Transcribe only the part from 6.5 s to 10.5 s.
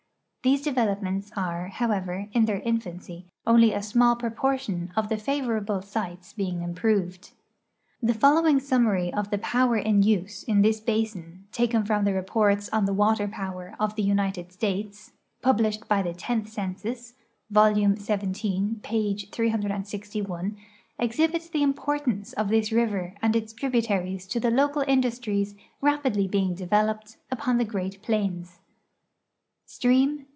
im jiroved. The fidlowing summary of the i)ower in use